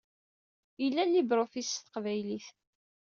Yella 0.81 1.03
libre 1.05 1.39
office 1.45 1.73
s 1.75 1.77
teqbaylit. 1.79 2.47